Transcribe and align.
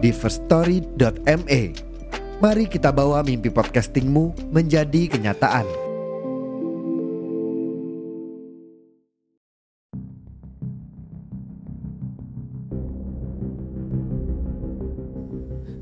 di 0.00 0.10
firststory.me. 0.10 1.62
Mari 2.40 2.64
kita 2.72 2.88
bawa 2.88 3.20
mimpi 3.20 3.52
podcastingmu 3.52 4.48
menjadi 4.48 5.12
kenyataan. 5.12 5.68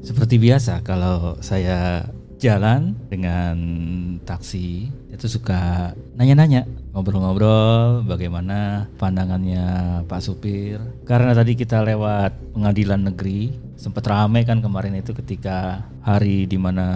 Seperti 0.03 0.41
biasa 0.43 0.83
kalau 0.83 1.39
saya 1.39 2.11
jalan 2.43 2.99
dengan 3.07 3.57
taksi 4.27 4.91
itu 5.15 5.27
suka 5.27 5.95
nanya-nanya 6.19 6.67
ngobrol-ngobrol 6.93 8.05
bagaimana 8.09 8.89
pandangannya 8.97 9.65
Pak 10.09 10.21
supir. 10.25 10.81
Karena 11.05 11.37
tadi 11.37 11.55
kita 11.55 11.85
lewat 11.85 12.57
pengadilan 12.57 13.13
negeri 13.13 13.53
sempat 13.79 14.09
ramai 14.09 14.43
kan 14.43 14.59
kemarin 14.59 14.99
itu 14.99 15.15
ketika 15.15 15.87
hari 16.03 16.49
di 16.49 16.59
mana 16.59 16.87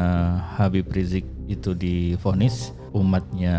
Habib 0.59 0.91
Rizik 0.91 1.23
itu 1.47 1.77
difonis 1.77 2.75
umatnya 2.91 3.57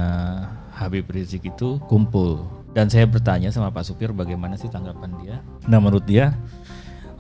Habib 0.74 1.08
Rizik 1.14 1.48
itu 1.48 1.80
kumpul. 1.88 2.44
Dan 2.74 2.90
saya 2.90 3.06
bertanya 3.06 3.54
sama 3.54 3.70
Pak 3.70 3.86
supir 3.86 4.10
bagaimana 4.10 4.58
sih 4.58 4.68
tanggapan 4.68 5.14
dia. 5.22 5.36
Nah 5.70 5.78
menurut 5.78 6.10
dia 6.10 6.34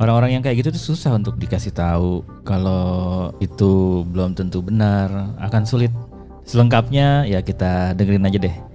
orang-orang 0.01 0.41
yang 0.41 0.43
kayak 0.43 0.65
gitu 0.65 0.69
tuh 0.73 0.93
susah 0.93 1.13
untuk 1.13 1.37
dikasih 1.37 1.69
tahu 1.69 2.25
kalau 2.41 3.29
itu 3.37 4.01
belum 4.09 4.33
tentu 4.33 4.65
benar 4.65 5.37
akan 5.37 5.63
sulit. 5.69 5.93
Selengkapnya 6.43 7.23
ya 7.23 7.39
kita 7.39 7.95
dengerin 7.95 8.27
aja 8.27 8.35
deh 8.35 8.72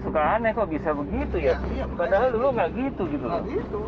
suka 0.00 0.20
aneh 0.36 0.50
kok 0.56 0.68
bisa 0.68 0.90
begitu 0.96 1.36
ya. 1.38 1.54
Iya, 1.70 1.84
iya, 1.84 1.84
Padahal 1.92 2.28
dulu 2.32 2.46
nggak 2.56 2.70
gitu 2.76 3.02
gitu 3.12 3.24
loh. 3.28 3.42
gitu. 3.44 3.80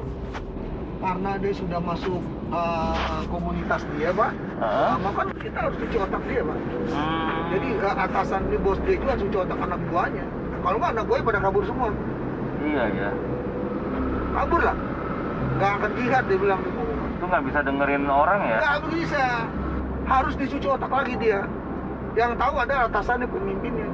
Karena 1.03 1.31
dia 1.35 1.53
sudah 1.59 1.81
masuk 1.83 2.23
uh, 2.55 3.21
komunitas 3.27 3.83
dia, 3.99 4.15
Pak. 4.15 4.31
Uh, 4.63 4.95
maka 5.03 5.21
kita 5.43 5.59
harus 5.59 5.77
cuci 5.83 5.97
otak 5.99 6.23
dia, 6.31 6.41
Pak. 6.47 6.59
Hmm. 6.95 7.43
Jadi 7.51 7.69
uh, 7.83 7.97
atasan 8.07 8.43
di 8.55 8.57
bos 8.63 8.79
dia 8.87 8.95
juga 8.95 9.11
harus 9.19 9.23
cuci 9.27 9.39
otak 9.43 9.59
anak 9.59 9.81
buahnya. 9.91 10.25
Kalau 10.63 10.77
nggak 10.79 10.93
anak 10.95 11.05
buahnya 11.11 11.27
pada 11.27 11.41
kabur 11.43 11.65
semua. 11.67 11.89
iya 12.63 12.85
ya. 12.95 13.11
Kabur 14.33 14.61
lah. 14.63 14.77
Nggak 15.59 15.73
akan 15.75 15.91
jihad 15.99 16.25
dia 16.31 16.39
bilang. 16.39 16.61
Itu 17.19 17.25
nggak 17.27 17.43
bisa 17.51 17.59
dengerin 17.67 18.05
orang 18.07 18.41
ya. 18.47 18.59
Nggak 18.63 18.79
bisa. 18.95 19.25
Harus 20.07 20.35
dicuci 20.39 20.67
otak 20.71 20.93
lagi 20.93 21.15
dia. 21.19 21.41
Yang 22.15 22.33
tahu 22.37 22.55
ada 22.61 22.75
atasannya 22.93 23.25
pemimpinnya, 23.25 23.89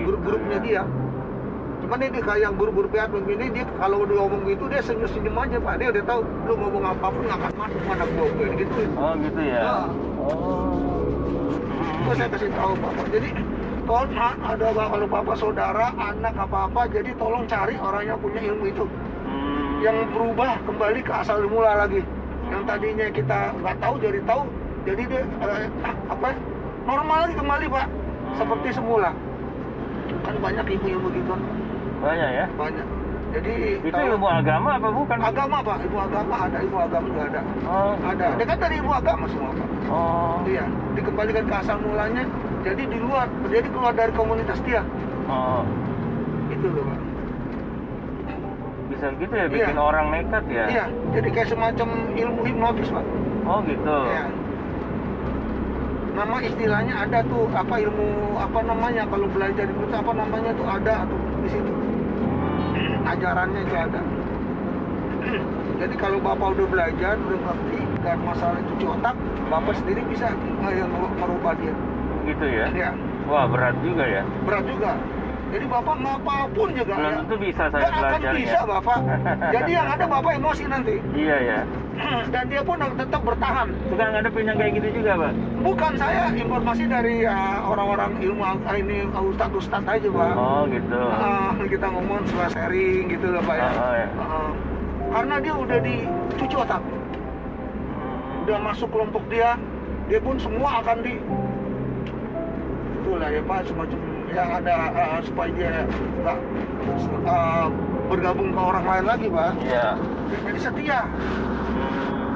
Hmm, 0.00 0.08
gitu 0.08 0.16
grup-grupnya 0.16 0.58
ya. 0.58 0.64
dia. 0.64 0.82
Cuman 1.80 1.98
ini 2.04 2.20
kayak 2.20 2.40
yang 2.44 2.54
guru-guru 2.60 2.88
pihak 2.92 3.08
pemimpin 3.08 3.52
dia 3.52 3.64
kalau 3.80 4.04
dia 4.04 4.16
ngomong 4.20 4.42
gitu 4.48 4.64
dia 4.68 4.80
senyum-senyum 4.84 5.36
aja 5.36 5.56
pak. 5.60 5.74
Dia 5.80 5.88
udah 5.92 6.04
tahu 6.08 6.20
lu 6.48 6.54
ngomong 6.56 6.84
apa 6.88 7.06
pun 7.08 7.22
nggak 7.24 7.38
akan 7.40 7.52
masuk 7.56 7.82
mana 7.88 8.04
gua 8.16 8.26
gue 8.36 8.48
gitu. 8.60 8.80
Oh 8.96 9.12
gitu 9.16 9.40
ya. 9.40 9.60
Nah. 9.60 9.86
Oh. 10.20 11.04
Itu 12.00 12.10
saya 12.16 12.28
kasih 12.32 12.50
tahu 12.52 12.72
bapak. 12.80 13.06
Jadi 13.12 13.28
tolong 13.88 14.12
ah, 14.16 14.34
ada 14.44 14.66
kalau 14.70 15.06
bapak 15.08 15.36
saudara 15.40 15.86
anak 15.96 16.34
apa 16.36 16.58
apa 16.68 16.80
jadi 16.92 17.10
tolong 17.16 17.44
cari 17.48 17.74
orang 17.80 18.04
yang 18.06 18.18
punya 18.20 18.40
ilmu 18.44 18.64
itu 18.70 18.86
Hmm. 19.20 19.78
yang 19.84 20.10
berubah 20.10 20.58
kembali 20.66 21.00
ke 21.06 21.12
asal 21.12 21.38
mula 21.46 21.86
lagi. 21.86 22.02
Yang 22.50 22.62
tadinya 22.66 23.06
kita 23.14 23.40
nggak 23.62 23.76
tahu 23.78 23.94
jadi 24.02 24.20
tahu 24.26 24.42
jadi 24.82 25.02
dia 25.06 25.22
eh, 25.22 25.68
apa 26.10 26.28
normal 26.88 27.18
lagi 27.28 27.34
kembali 27.38 27.66
pak 27.70 27.86
seperti 28.34 28.68
semula. 28.74 29.10
Kan 30.20 30.34
banyak 30.36 30.64
ilmu-ilmu 30.68 31.08
gitu 31.10 31.34
banyak 32.00 32.30
ya. 32.32 32.46
banyak. 32.54 32.86
Jadi 33.30 33.52
Itu 33.78 33.94
tolong- 33.94 34.10
ilmu 34.10 34.26
agama 34.28 34.68
apa 34.74 34.88
bukan? 34.90 35.16
agama 35.22 35.56
pak 35.60 35.76
ilmu 35.80 35.98
agama 36.00 36.34
ada 36.40 36.56
ilmu 36.58 36.78
agama 36.80 37.06
juga 37.06 37.22
ada 37.28 37.40
Oh, 37.62 37.94
ada 38.02 38.24
dia 38.34 38.42
kan 38.44 38.58
dari 38.58 38.74
ilmu 38.76 38.90
agama 38.90 39.24
semua 39.28 39.52
pak 39.52 39.68
Oh. 39.86 40.42
iya 40.44 40.64
dikembalikan 40.92 41.44
ke 41.44 41.54
asal 41.56 41.76
mulanya 41.78 42.26
jadi 42.60 42.82
di 42.82 42.98
luar 42.98 43.30
jadi 43.46 43.68
keluar 43.68 43.92
dari 43.92 44.12
komunitas 44.12 44.58
dia 44.60 44.82
Oh. 45.26 45.62
itu 46.48 46.66
loh 46.68 46.82
pak 46.84 46.98
Bisa 48.90 49.06
gitu 49.14 49.30
ya 49.32 49.46
bikin 49.46 49.70
Iya. 49.70 49.80
orang 49.80 50.06
nekat 50.10 50.44
ya. 50.50 50.64
iya 50.66 50.84
jadi 51.12 51.28
kayak 51.30 51.48
semacam 51.48 51.88
ilmu 52.12 52.40
hipnotis 52.42 52.88
pak 52.90 53.04
Oh 53.42 53.58
gitu. 53.62 53.96
iya 54.08 54.24
nama 56.20 56.36
istilahnya 56.44 56.94
ada 57.08 57.24
tuh 57.24 57.48
apa 57.56 57.80
ilmu 57.80 58.36
apa 58.36 58.60
namanya 58.60 59.08
kalau 59.08 59.24
belajar 59.32 59.64
itu 59.64 59.84
apa 59.88 60.12
namanya 60.12 60.52
tuh 60.52 60.68
ada 60.68 61.08
tuh 61.08 61.20
di 61.40 61.48
situ. 61.48 61.72
Ajarannya 63.08 63.60
itu 63.64 63.76
ada. 63.76 64.00
Jadi 65.80 65.94
kalau 65.96 66.20
bapak 66.20 66.60
udah 66.60 66.66
belajar 66.68 67.16
udah 67.16 67.38
ngerti 67.40 67.80
dan 68.04 68.20
masalah 68.20 68.60
cuci 68.68 68.84
otak 68.84 69.16
bapak 69.48 69.72
sendiri 69.80 70.04
bisa 70.12 70.28
merubah 71.16 71.56
dia. 71.56 71.72
Gitu 72.28 72.44
ya. 72.44 72.66
ya 72.76 72.90
Wah 73.24 73.48
berat 73.48 73.80
juga 73.80 74.04
ya. 74.04 74.22
berat 74.44 74.64
juga 74.68 74.92
jadi 75.50 75.64
bapak 75.66 75.96
ngapapun 75.98 76.68
juga 76.72 76.94
Belum 76.94 77.10
ya 77.10 77.18
tentu 77.18 77.36
bisa 77.36 77.62
saya 77.66 77.82
nggak 77.82 77.90
akan 77.90 78.06
belajar 78.06 78.32
bisa 78.34 78.54
ya. 78.54 78.62
bapak 78.64 78.98
jadi 79.54 79.70
yang 79.72 79.88
ada 79.88 80.04
bapak 80.06 80.32
emosi 80.36 80.64
nanti 80.64 80.94
Iya 81.12 81.36
ya. 81.42 81.60
dan 82.32 82.44
dia 82.46 82.62
pun 82.62 82.76
tetap 82.78 83.20
bertahan 83.20 83.68
Suka 83.86 84.04
ngadepin 84.08 84.44
yang 84.46 84.56
kayak 84.56 84.72
gitu 84.78 84.88
juga, 84.94 85.12
Pak? 85.18 85.32
bukan 85.60 85.92
saya 85.94 86.22
informasi 86.32 86.84
dari 86.86 87.16
uh, 87.22 87.60
orang-orang 87.66 88.10
ilmu 88.18 88.40
uh, 88.40 88.56
ini 88.72 89.04
ustadz 89.10 89.58
ustadz 89.58 89.90
aja 89.90 90.08
pak 90.08 90.32
Oh 90.32 90.64
gitu. 90.66 90.96
Ah, 90.96 91.52
kita 91.60 91.86
ngomong 91.86 92.24
setelah 92.24 92.48
sharing 92.48 93.04
gitu 93.08 93.26
loh 93.28 93.42
pak 93.42 93.56
ya, 93.56 93.68
Oh, 93.68 93.76
oh, 93.76 93.92
ya. 93.92 94.08
Ah, 94.16 94.50
karena 95.10 95.34
dia 95.38 95.54
udah 95.54 95.78
dicuci 95.78 96.56
otak 96.56 96.80
Hmm. 96.80 98.46
udah 98.46 98.58
masuk 98.62 98.88
kelompok 98.88 99.20
dia 99.26 99.58
dia 100.06 100.18
pun 100.18 100.38
semua 100.38 100.80
akan 100.80 101.02
di 101.02 101.18
itulah 102.96 103.28
ya 103.28 103.42
pak 103.42 103.66
semacam 103.66 103.98
yang 104.30 104.48
ada 104.54 104.74
uh, 104.90 105.18
supaya 105.20 105.50
dia 105.52 105.70
nggak 106.22 106.38
uh, 107.24 107.66
bergabung 108.06 108.50
ke 108.50 108.60
orang 108.60 108.84
lain 108.84 109.04
lagi 109.06 109.26
pak 109.28 109.50
Iya. 109.60 109.86
jadi 110.42 110.58
setia 110.60 111.00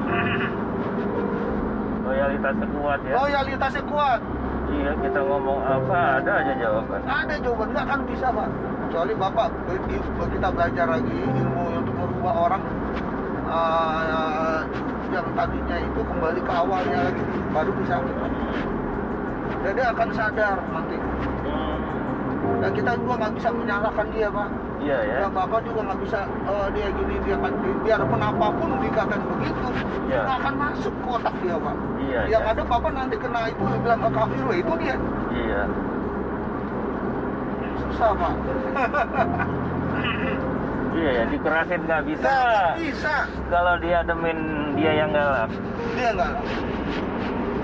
Hmm. 0.05 0.47
Loyalitasnya 2.05 2.67
kuat 2.71 2.99
ya. 3.01 3.13
loyalitasnya 3.17 3.83
kuat 3.85 4.21
Iya, 4.65 4.91
kita 4.97 5.19
ngomong 5.21 5.59
apa 5.61 5.97
ada 6.19 6.31
aja 6.41 6.53
jawaban. 6.57 6.99
ada 7.03 7.33
jawaban 7.37 7.67
nggak 7.71 7.85
akan 7.85 8.01
bisa 8.05 8.27
pak 8.29 8.49
kecuali 8.85 9.13
bapak 9.13 9.49
kita 10.25 10.47
belajar 10.49 10.85
lagi 10.89 11.15
ilmu 11.15 11.63
untuk 11.75 11.95
merubah 11.95 12.33
orang 12.39 12.63
uh, 13.45 14.59
yang 15.09 15.27
tadinya 15.33 15.77
itu 15.79 16.01
kembali 16.01 16.39
ke 16.41 16.51
awalnya 16.53 16.99
lagi 17.03 17.23
baru 17.49 17.71
bisa 17.77 17.95
dan 19.61 19.71
dia 19.73 19.87
akan 19.89 20.09
sadar 20.13 20.57
nanti 20.69 20.97
Dan 22.55 22.71
kita 22.71 22.91
juga 22.95 23.13
nggak 23.19 23.33
bisa 23.35 23.49
menyalahkan 23.51 24.07
dia 24.11 24.27
pak 24.27 24.49
Iya 24.75 24.97
ya. 25.01 25.15
ya 25.25 25.27
bapak 25.27 25.59
juga 25.65 25.79
nggak 25.81 25.99
bisa 26.01 26.19
oh, 26.45 26.67
dia 26.69 26.87
gini 26.93 27.15
dia 27.21 27.35
kan 27.35 27.53
biarpun 27.81 28.21
apa 28.21 28.47
pun 28.53 28.69
dikatakan 28.77 29.21
begitu 29.27 29.67
Iya. 30.05 30.21
nggak 30.21 30.37
akan 30.39 30.53
masuk 30.55 30.93
ke 30.93 31.07
otak 31.09 31.35
dia 31.41 31.55
pak 31.57 31.75
Iya. 31.97 32.21
yang 32.29 32.43
ya. 32.45 32.51
ada 32.53 32.61
bapak 32.63 32.91
nanti 32.93 33.15
kena 33.17 33.41
itu 33.49 33.63
bilang 33.81 33.99
"Ah, 33.99 34.11
kafir 34.13 34.45
itu 34.53 34.73
dia 34.77 34.95
Iya. 35.31 35.61
susah 37.81 38.11
pak 38.13 38.33
Iya 40.95 41.09
ya, 41.11 41.23
dikerasin 41.27 41.81
nggak 41.83 42.03
bisa. 42.07 42.23
nggak 42.23 42.79
bisa 42.79 43.15
Kalau 43.51 43.75
dia 43.77 43.99
demin 44.01 44.39
dia 44.75 44.91
yang 44.95 45.11
galak. 45.11 45.51
dia 45.91 46.09
nggak 46.13 46.33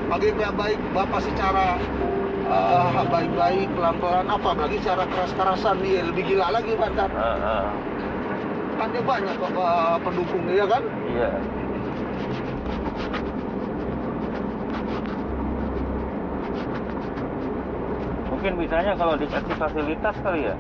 bagi 0.09 0.29
pihak 0.35 0.53
baik 0.53 0.79
bapak 0.91 1.19
secara 1.23 1.79
uh, 2.51 3.03
baik-baik 3.07 3.67
pelan-pelan 3.73 4.27
apa 4.27 4.49
bagi 4.53 4.77
secara 4.83 5.07
keras-kerasan 5.07 5.79
dia 5.79 6.03
lebih 6.03 6.23
gila 6.35 6.51
lagi 6.51 6.75
Ntar. 6.75 7.09
Heeh. 7.09 7.65
kan 8.75 8.87
dia 8.91 9.03
banyak 9.05 9.35
kok 9.37 9.51
uh, 9.55 9.95
pendukungnya 10.01 10.53
ya 10.57 10.65
kan 10.67 10.83
Iya. 11.07 11.31
mungkin 18.41 18.57
bisanya 18.57 18.97
kalau 18.97 19.13
dikasih 19.21 19.53
fasilitas 19.53 20.15
kali 20.25 20.49
ya. 20.49 20.55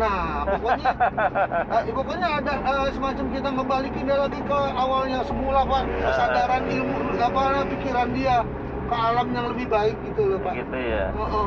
Nah, 0.00 0.48
pokoknya 0.48 0.92
eh, 1.76 1.92
pokoknya 1.92 2.28
ada 2.40 2.54
eh, 2.56 2.88
semacam 2.96 3.26
kita 3.36 3.48
ngebalikin 3.52 4.04
dia 4.08 4.16
lagi 4.16 4.40
ke 4.40 4.60
awalnya 4.72 5.20
semula 5.28 5.60
Pak, 5.68 5.84
kesadaran 6.08 6.64
ilmu 6.72 6.96
apa 7.20 7.68
pikiran 7.68 8.08
dia 8.16 8.36
ke 8.88 8.96
alam 8.96 9.26
yang 9.36 9.46
lebih 9.52 9.68
baik 9.68 9.96
gitu 10.08 10.34
loh 10.34 10.40
Pak. 10.40 10.52
Gitu 10.56 10.78
ya. 10.80 11.12
Heeh. 11.12 11.46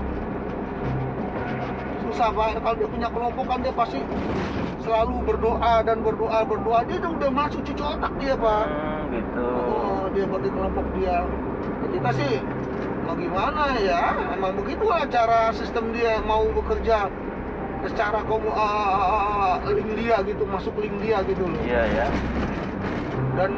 Susah 2.06 2.30
Pak, 2.30 2.62
kalau 2.62 2.76
dia 2.78 2.90
punya 2.90 3.08
kelompok 3.10 3.46
kan 3.50 3.60
dia 3.66 3.74
pasti 3.74 4.00
selalu 4.82 5.16
berdoa 5.26 5.86
dan 5.86 6.02
berdoa 6.02 6.42
berdoa 6.42 6.82
dia 6.86 6.98
udah, 7.02 7.12
udah 7.18 7.30
masuk 7.34 7.62
cucu 7.66 7.84
otak 7.84 8.14
dia 8.22 8.34
Pak. 8.38 8.66
Hmm, 8.70 9.02
gitu. 9.14 9.48
Oh, 9.50 10.06
dia 10.14 10.26
bagi 10.30 10.50
kelompok 10.54 10.86
dia. 10.98 11.26
Ya, 11.82 11.88
kita 11.90 12.10
sih 12.14 12.32
mau 13.06 13.16
gimana 13.18 13.64
ya? 13.82 14.02
Emang 14.38 14.54
begitulah 14.58 15.06
cara 15.10 15.50
sistem 15.54 15.90
dia 15.94 16.22
mau 16.26 16.46
bekerja 16.54 17.10
secara 17.82 18.22
komu 18.30 18.54
uh, 18.54 19.58
link 19.66 19.90
dia 19.98 20.22
gitu, 20.22 20.46
masuk 20.46 20.78
link 20.78 20.94
dia 21.02 21.26
gitu 21.26 21.50
loh. 21.50 21.62
Iya 21.66 21.84
ya. 21.90 22.08
Dan 23.34 23.52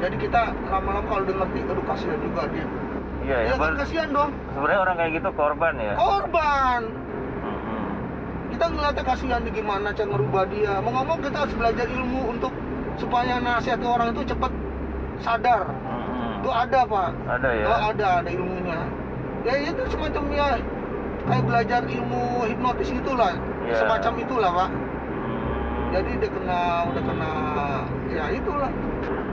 jadi 0.00 0.16
kita 0.16 0.56
lama-lama 0.72 1.04
kalau 1.12 1.22
udah 1.28 1.36
ngerti, 1.44 1.60
aduh 1.68 1.84
kasihan 1.84 2.16
juga 2.24 2.48
dia. 2.48 2.64
Iya 3.30 3.38
ya. 3.38 3.48
Ya 3.48 3.54
kan 3.54 3.72
kasihan 3.78 4.08
dong, 4.10 4.30
Sebenarnya 4.50 4.80
orang 4.82 4.96
kayak 4.98 5.12
gitu 5.22 5.30
korban 5.38 5.74
ya. 5.78 5.94
korban. 5.94 6.80
Mm-mm. 7.46 7.86
Kita 8.50 8.64
ngeliatnya 8.66 9.04
kasihan 9.06 9.40
nih 9.46 9.52
gimana 9.54 9.88
cara 9.94 10.08
ngerubah 10.10 10.42
dia. 10.50 10.72
Mau 10.82 10.90
ngomong 10.90 11.18
kita 11.22 11.46
harus 11.46 11.54
belajar 11.54 11.86
ilmu 11.86 12.20
untuk 12.26 12.50
supaya 12.98 13.38
nasihat 13.38 13.78
orang 13.80 14.10
itu 14.10 14.26
cepat 14.26 14.50
sadar. 15.22 15.62
Mm-mm. 15.70 16.42
Itu 16.42 16.50
ada 16.50 16.80
pak. 16.82 17.10
Ada 17.38 17.48
ya. 17.54 17.64
Oh 17.70 17.78
ada, 17.94 18.06
ada 18.18 18.30
ilmunya. 18.34 18.80
Ya 19.46 19.54
itu 19.62 19.82
semacam 19.86 20.22
ya 20.34 20.48
kayak 21.30 21.44
belajar 21.46 21.80
ilmu 21.86 22.42
hipnotis 22.44 22.90
itulah, 22.90 23.38
Iya. 23.62 23.78
semacam 23.78 24.12
itulah 24.18 24.50
pak. 24.50 24.70
Hmm. 24.74 25.86
Jadi 25.94 26.10
dia 26.18 26.30
kena, 26.34 26.60
udah 26.90 27.02
kena, 27.06 27.32
ya 28.10 28.24
itulah. 28.34 28.72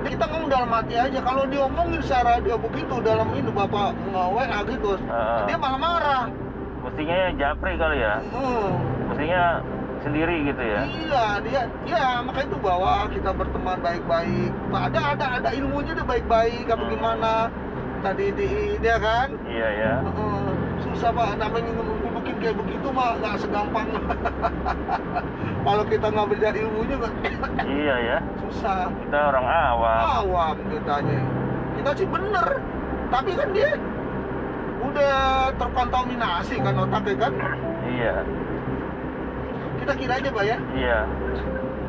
Kita 0.05 0.23
ngomong 0.27 0.49
dalam 0.49 0.69
hati 0.69 0.93
aja. 0.93 1.19
Kalau 1.19 1.43
diomongin 1.45 2.01
secara 2.03 2.37
dia 2.39 2.55
begitu 2.55 2.95
dalam 3.01 3.27
ini 3.33 3.49
bapak 3.49 3.95
nge 4.13 4.23
WA 4.29 4.59
gitu, 4.69 4.91
dia 5.45 5.57
malah 5.57 5.79
marah. 5.79 6.23
Mestinya 6.85 7.17
japri 7.35 7.73
kali 7.75 7.97
ya. 7.99 8.15
Hmm. 8.31 8.69
Mestinya 9.09 9.43
sendiri 9.97 10.35
gitu 10.45 10.63
ya. 10.63 10.81
Iya, 10.85 11.25
dia, 11.43 11.61
ya 11.83 12.05
makanya 12.21 12.47
itu 12.47 12.57
bawa 12.61 12.93
kita 13.09 13.29
berteman 13.33 13.77
baik-baik. 13.81 14.51
Pak, 14.69 14.81
Ada, 14.93 14.99
ada, 15.17 15.25
ada 15.41 15.49
ilmunya 15.51 15.91
dia 15.91 16.05
baik-baik. 16.05 16.65
Apa 16.69 16.83
Hmm. 16.85 16.91
gimana? 16.93 17.33
Tadi 17.97 18.29
di 18.29 18.49
dia 18.77 19.01
kan, 19.01 19.33
Iya 19.49 19.67
ya. 19.73 19.93
Heeh, 20.05 20.36
susah 20.97 21.13
pak. 21.13 21.37
Namanya 21.37 21.69
ngebukin 21.77 22.35
kayak 22.41 22.55
begitu 22.57 22.87
mah 22.89 23.13
nggak 23.21 23.35
segampang. 23.37 23.87
Kalau 25.67 25.83
kita 25.85 26.07
nggak 26.09 26.25
belajar 26.25 26.53
ilmunya 26.57 26.95
nggak 26.97 27.13
Iya 27.69 27.95
ya. 28.01 28.17
susah. 28.41 28.89
Kita 29.05 29.19
orang 29.29 29.45
awam. 29.45 30.01
awam 30.25 30.55
kitanya 30.73 31.21
kita 31.77 31.89
sih 31.93 32.07
bener. 32.09 32.47
Tapi 33.13 33.31
kan 33.37 33.49
dia 33.53 33.69
udah 34.81 35.15
terkontaminasi 35.61 36.55
kan 36.65 36.73
otaknya 36.81 37.15
kan? 37.29 37.33
Iya. 37.85 38.15
kita 39.77 39.93
kira 39.93 40.13
aja 40.19 40.29
pak 40.33 40.43
ya. 40.43 40.57
Iya. 40.73 40.99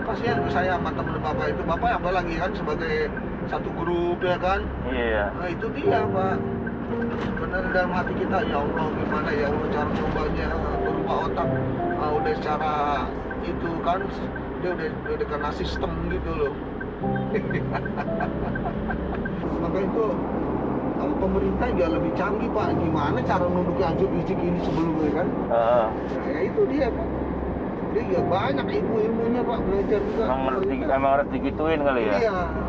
kasihan 0.09 0.41
saya 0.49 0.77
sama 0.77 0.89
temen 0.93 1.17
bapak 1.21 1.47
itu. 1.53 1.63
Bapak 1.65 1.91
apalagi 2.01 2.35
kan 2.37 2.51
sebagai 2.53 3.09
satu 3.49 3.69
grup 3.73 4.21
ya 4.21 4.37
kan? 4.37 4.61
Iya. 4.93 5.33
Nah 5.33 5.49
itu 5.49 5.67
dia 5.73 6.05
pak 6.05 6.37
Benar 7.39 7.63
dalam 7.73 7.93
hati 7.93 8.13
kita. 8.17 8.39
Ya 8.49 8.57
Allah 8.65 8.87
gimana 8.97 9.29
ya 9.37 9.47
Allah 9.53 9.69
cara 9.69 9.89
merubahnya 9.93 10.47
berubah 10.81 11.17
otak. 11.29 11.49
Ah, 11.99 12.11
udah 12.17 12.33
secara 12.41 12.75
itu 13.45 13.69
kan 13.85 14.01
dia 14.65 14.71
udah 14.75 14.89
udah 15.13 15.27
kena 15.29 15.51
sistem 15.53 15.93
gitu 16.09 16.31
loh. 16.33 16.53
Maka 19.63 19.79
itu 19.85 20.05
eh, 20.99 21.15
pemerintah 21.21 21.67
juga 21.77 21.87
lebih 22.01 22.13
canggih 22.17 22.49
pak. 22.57 22.69
Gimana 22.81 23.19
cara 23.23 23.45
nunduki 23.47 23.83
anjur 23.85 24.09
bijik 24.09 24.39
ini 24.41 24.59
sebelumnya 24.65 25.11
kan? 25.13 25.29
Nah, 25.53 25.87
ya 26.33 26.41
itu 26.49 26.61
dia 26.73 26.89
pak. 26.89 27.09
Dia 27.89 28.03
ya 28.17 28.21
banyak 28.25 28.67
ilmu-ilmunya 28.69 29.43
pak. 29.45 29.59
Belajar 29.69 30.01
juga. 30.09 30.25
Emang 30.25 30.43
harus 30.49 30.65
emang 30.69 31.11
harus 31.21 31.29
digituin 31.37 31.81
kali 31.85 32.03
ya. 32.09 32.17
Iya. 32.17 32.68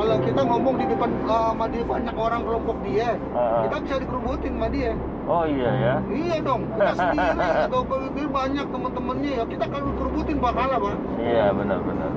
Kalau 0.00 0.16
kita 0.24 0.40
ngomong 0.40 0.74
di 0.80 0.86
depan 0.88 1.10
uh, 1.28 1.52
sama 1.52 1.68
dia 1.68 1.84
banyak 1.84 2.16
orang 2.16 2.40
kelompok 2.40 2.76
dia, 2.80 3.20
Heeh. 3.20 3.60
kita 3.68 3.76
bisa 3.84 3.94
dikerubutin 4.00 4.52
sama 4.56 4.68
dia. 4.72 4.92
Oh 5.28 5.44
iya 5.44 5.70
ya. 5.76 5.94
Iya 6.08 6.36
dong, 6.40 6.62
kita 6.72 6.92
sendiri 7.04 7.48
atau 7.68 7.80
dia 8.16 8.26
banyak 8.32 8.66
teman-temannya 8.72 9.30
ya 9.36 9.44
kita 9.44 9.64
kalau 9.68 9.84
dikerubutin 9.92 10.36
bakal 10.40 10.68
pak. 10.72 10.94
Iya 11.20 11.44
benar-benar. 11.52 12.10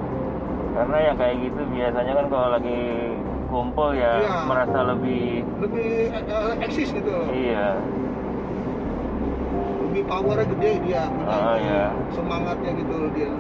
Karena 0.74 0.98
yang 1.04 1.16
kayak 1.20 1.36
gitu 1.44 1.62
biasanya 1.76 2.14
kan 2.16 2.26
kalau 2.32 2.48
lagi 2.56 2.80
kumpul 3.52 3.90
ya 3.92 4.12
Iya. 4.18 4.36
merasa 4.48 4.80
lebih 4.96 5.44
Lebih 5.60 5.92
eh, 6.16 6.64
eksis 6.64 6.90
gitu, 6.96 7.16
iya. 7.36 7.76
lebih 9.84 10.04
powernya 10.08 10.48
gede 10.56 10.72
dia, 10.88 11.04
punya 11.12 11.36
Oh, 11.36 11.56
iya. 11.60 11.86
semangatnya 12.16 12.72
gitu 12.80 12.96
dia. 13.12 13.32